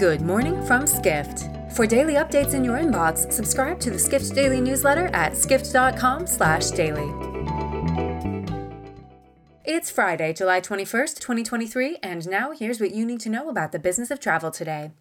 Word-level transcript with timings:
Good 0.00 0.22
morning 0.22 0.64
from 0.64 0.86
Skift. 0.86 1.50
For 1.76 1.86
daily 1.86 2.14
updates 2.14 2.54
in 2.54 2.64
your 2.64 2.78
inbox, 2.78 3.30
subscribe 3.30 3.78
to 3.80 3.90
the 3.90 3.98
Skift 3.98 4.34
Daily 4.34 4.58
newsletter 4.58 5.08
at 5.12 5.36
skift.com/daily. 5.36 7.08
It's 9.62 9.90
Friday, 9.90 10.32
July 10.32 10.60
21st, 10.62 11.20
2023, 11.20 11.98
and 12.02 12.26
now 12.26 12.52
here's 12.52 12.80
what 12.80 12.92
you 12.92 13.04
need 13.04 13.20
to 13.20 13.28
know 13.28 13.50
about 13.50 13.72
the 13.72 13.78
business 13.78 14.10
of 14.10 14.20
travel 14.20 14.50
today. 14.50 14.92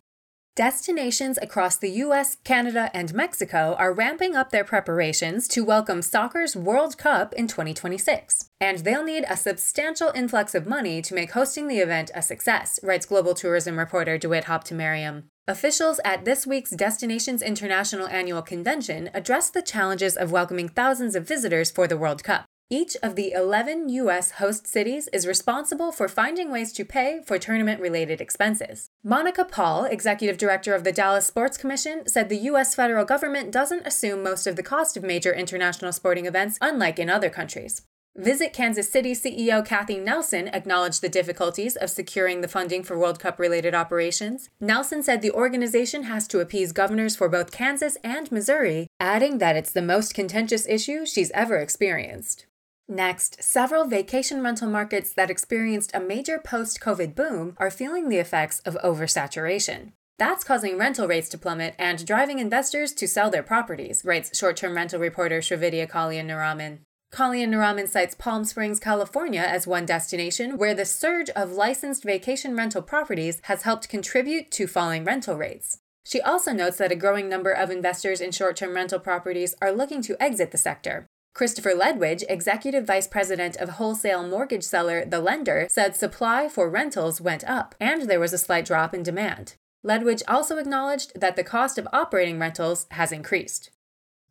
Destinations 0.59 1.39
across 1.41 1.77
the 1.77 1.89
US, 2.04 2.36
Canada, 2.43 2.91
and 2.93 3.13
Mexico 3.13 3.77
are 3.79 3.93
ramping 3.93 4.36
up 4.36 4.52
their 4.52 4.65
preparations 4.65 5.47
to 5.47 5.64
welcome 5.64 6.02
soccer's 6.02 6.54
World 6.54 6.97
Cup 6.97 7.33
in 7.33 7.47
2026. 7.47 8.50
And 8.59 8.79
they'll 8.79 9.05
need 9.05 9.23
a 9.29 9.38
substantial 9.38 10.11
influx 10.14 10.54
of 10.54 10.68
money 10.68 11.01
to 11.01 11.14
make 11.14 11.32
hosting 11.32 11.70
the 11.70 11.79
event 11.79 12.11
a 12.14 12.21
success, 12.21 12.77
writes 12.83 13.05
global 13.05 13.33
tourism 13.33 13.79
reporter 13.79 14.18
Dawit 14.18 14.43
Habtemariam. 14.46 15.23
Officials 15.47 16.01
at 16.04 16.25
this 16.25 16.46
week's 16.46 16.71
Destinations 16.71 17.42
International 17.42 18.07
Annual 18.07 18.42
Convention 18.42 19.09
addressed 19.14 19.54
the 19.54 19.61
challenges 19.61 20.18
of 20.18 20.31
welcoming 20.31 20.68
thousands 20.68 21.15
of 21.15 21.25
visitors 21.25 21.71
for 21.71 21.87
the 21.87 21.97
World 21.97 22.21
Cup. 22.23 22.45
Each 22.71 22.96
of 23.01 23.15
the 23.15 23.32
11 23.32 23.89
U.S. 23.89 24.32
host 24.33 24.68
cities 24.68 25.07
is 25.11 25.25
responsible 25.25 25.91
for 25.91 26.07
finding 26.07 26.51
ways 26.51 26.71
to 26.73 26.86
pay 26.86 27.19
for 27.25 27.39
tournament 27.39 27.82
related 27.82 28.21
expenses. 28.21 28.92
Monica 29.04 29.43
Paul, 29.43 29.86
executive 29.86 30.37
director 30.37 30.75
of 30.75 30.83
the 30.83 30.92
Dallas 30.92 31.25
Sports 31.25 31.57
Commission, 31.57 32.08
said 32.08 32.30
the 32.30 32.38
U.S. 32.52 32.75
federal 32.75 33.05
government 33.05 33.52
doesn't 33.52 33.88
assume 33.88 34.22
most 34.22 34.45
of 34.45 34.55
the 34.55 34.61
cost 34.61 34.95
of 34.95 35.02
major 35.02 35.33
international 35.33 35.92
sporting 35.92 36.28
events, 36.28 36.59
unlike 36.61 37.00
in 37.00 37.09
other 37.09 37.31
countries. 37.31 37.81
Visit 38.16 38.53
Kansas 38.53 38.92
City 38.92 39.14
CEO 39.14 39.66
Kathy 39.66 39.97
Nelson 39.97 40.47
acknowledged 40.50 41.02
the 41.02 41.09
difficulties 41.09 41.75
of 41.75 41.89
securing 41.89 42.42
the 42.42 42.47
funding 42.47 42.83
for 42.83 43.00
World 43.00 43.17
Cup 43.20 43.39
related 43.39 43.73
operations. 43.73 44.50
Nelson 44.59 45.02
said 45.02 45.22
the 45.22 45.31
organization 45.31 46.03
has 46.03 46.28
to 46.28 46.39
appease 46.39 46.72
governors 46.72 47.16
for 47.16 47.30
both 47.30 47.52
Kansas 47.52 47.97
and 48.03 48.31
Missouri, 48.31 48.88
adding 49.00 49.40
that 49.40 49.56
it's 49.56 49.72
the 49.72 49.81
most 49.81 50.14
contentious 50.14 50.67
issue 50.67 51.06
she's 51.06 51.31
ever 51.31 51.58
experienced. 51.58 52.45
Next, 52.92 53.44
several 53.44 53.86
vacation 53.86 54.42
rental 54.42 54.68
markets 54.68 55.14
that 55.14 55.30
experienced 55.30 55.92
a 55.94 56.00
major 56.00 56.40
post 56.40 56.80
COVID 56.80 57.14
boom 57.14 57.56
are 57.58 57.70
feeling 57.70 58.09
the 58.09 58.18
effects 58.18 58.62
of 58.62 58.80
oversaturation. 58.84 59.92
That's 60.18 60.44
causing 60.44 60.76
rental 60.76 61.08
rates 61.08 61.30
to 61.30 61.38
plummet 61.38 61.76
and 61.78 62.04
driving 62.04 62.40
investors 62.40 62.92
to 62.94 63.08
sell 63.08 63.30
their 63.30 63.44
properties, 63.44 64.04
writes 64.04 64.36
short 64.36 64.58
term 64.58 64.73
rental 64.73 65.00
reporter 65.00 65.40
Srividya 65.40 65.88
Kalyanaraman. 65.88 66.80
Kalyanaraman 67.14 67.88
cites 67.88 68.16
Palm 68.16 68.44
Springs, 68.44 68.80
California 68.80 69.42
as 69.42 69.68
one 69.68 69.86
destination 69.86 70.58
where 70.58 70.74
the 70.74 70.84
surge 70.84 71.30
of 71.31 71.52
licensed 71.52 72.03
vacation 72.03 72.56
rental 72.56 72.81
properties 72.81 73.40
has 73.44 73.62
helped 73.62 73.88
contribute 73.88 74.50
to 74.50 74.66
falling 74.66 75.03
rental 75.03 75.38
rates. 75.38 75.78
She 76.06 76.22
also 76.22 76.53
notes 76.53 76.78
that 76.78 76.92
a 76.92 76.96
growing 76.96 77.30
number 77.30 77.52
of 77.52 77.70
investors 77.70 78.20
in 78.20 78.31
short 78.31 78.56
term 78.56 78.74
rental 78.74 79.00
properties 79.00 79.53
are 79.62 79.72
looking 79.72 80.02
to 80.02 80.18
exit 80.20 80.50
the 80.50 80.58
sector, 80.58 81.06
Christopher 81.33 81.72
Ledwidge, 81.72 82.23
executive 82.27 82.85
vice 82.85 83.08
president 83.08 83.55
of 83.58 83.69
wholesale 83.69 84.27
mortgage 84.27 84.63
seller 84.63 85.05
The 85.05 85.19
Lender, 85.19 85.67
said 85.69 85.95
supply 85.95 86.49
for 86.49 86.69
rentals 86.69 87.22
went 87.22 87.44
up 87.44 87.75
and 87.80 88.03
there 88.03 88.19
was 88.19 88.33
a 88.33 88.38
slight 88.38 88.66
drop 88.66 88.94
in 88.94 89.03
demand. 89.03 89.55
Ledwidge 89.85 90.23
also 90.27 90.57
acknowledged 90.57 91.19
that 91.19 91.35
the 91.35 91.44
cost 91.44 91.77
of 91.77 91.88
operating 91.94 92.39
rentals 92.39 92.88
has 92.91 93.11
increased. 93.11 93.72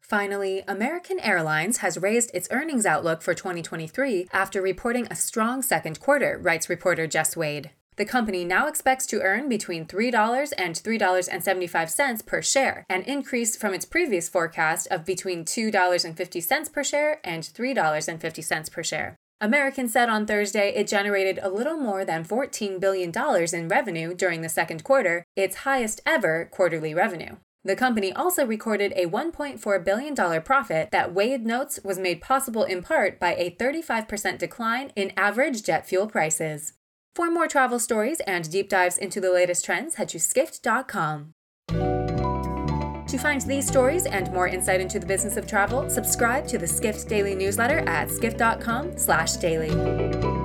Finally, 0.01 0.63
American 0.67 1.21
Airlines 1.21 1.79
has 1.79 1.99
raised 1.99 2.31
its 2.33 2.49
earnings 2.51 2.87
outlook 2.87 3.23
for 3.23 3.35
2023 3.35 4.29
after 4.33 4.63
reporting 4.63 5.07
a 5.11 5.15
strong 5.15 5.63
second 5.63 6.01
quarter, 6.01 6.39
writes 6.39 6.71
reporter 6.71 7.07
Jess 7.07 7.37
Wade. 7.37 7.71
The 7.99 8.05
company 8.05 8.45
now 8.45 8.69
expects 8.69 9.07
to 9.07 9.23
earn 9.23 9.49
between 9.49 9.85
$3 9.85 10.53
and 10.57 10.77
$3.75 10.77 12.27
per 12.27 12.41
share, 12.43 12.85
an 12.89 13.03
increase 13.03 13.57
from 13.57 13.75
its 13.75 13.85
previous 13.85 14.29
forecast 14.29 14.87
of 14.93 15.05
between 15.05 15.45
$2.50 15.45 16.73
per 16.73 16.85
share 16.85 17.21
and 17.25 17.43
$3.50 17.43 18.71
per 18.71 18.83
share. 18.85 19.17
American 19.41 19.89
said 19.89 20.09
on 20.09 20.27
Thursday 20.27 20.73
it 20.77 20.87
generated 20.87 21.41
a 21.43 21.51
little 21.51 21.77
more 21.77 22.05
than 22.05 22.25
$14 22.25 22.79
billion 22.79 23.13
in 23.53 23.69
revenue 23.69 24.15
during 24.15 24.43
the 24.43 24.49
second 24.49 24.85
quarter, 24.85 25.25
its 25.35 25.57
highest 25.57 26.01
ever 26.07 26.49
quarterly 26.53 26.95
revenue. 26.95 27.35
The 27.65 27.75
company 27.75 28.13
also 28.13 28.47
recorded 28.47 28.93
a 28.95 29.07
$1.4 29.07 29.85
billion 29.85 30.43
profit 30.43 30.91
that 30.93 31.13
Wade 31.13 31.45
notes 31.45 31.81
was 31.83 31.99
made 31.99 32.21
possible 32.21 32.63
in 32.63 32.81
part 32.81 33.19
by 33.19 33.35
a 33.35 33.57
35% 33.57 34.39
decline 34.39 34.93
in 34.95 35.13
average 35.17 35.65
jet 35.65 35.85
fuel 35.85 36.07
prices. 36.07 36.75
For 37.19 37.31
more 37.33 37.49
travel 37.49 37.81
stories 37.81 38.21
and 38.29 38.49
deep 38.49 38.69
dives 38.69 38.97
into 38.97 39.21
the 39.21 39.33
latest 39.33 39.65
trends, 39.65 39.97
head 39.97 40.09
to 40.11 40.21
skift.com. 40.21 41.35
To 41.69 43.19
find 43.19 43.41
these 43.41 43.67
stories 43.67 44.07
and 44.07 44.33
more 44.33 44.47
insight 44.47 44.81
into 44.81 45.01
the 45.01 45.07
business 45.07 45.37
of 45.37 45.45
travel, 45.45 45.91
subscribe 45.91 46.47
to 46.47 46.59
the 46.59 46.67
Skift 46.69 47.09
Daily 47.09 47.35
newsletter 47.35 47.81
at 47.89 48.09
skift.com/daily. 48.09 50.38